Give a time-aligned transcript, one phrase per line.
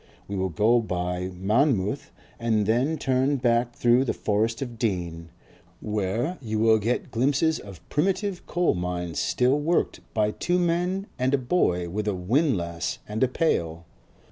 [0.27, 5.29] We will go by Monmouth and then turn back through the Forest of Dean,
[5.79, 11.35] where you will get glimpses of primitive coal mines still worked by two men and
[11.35, 13.85] a boy with a windlass and a pail.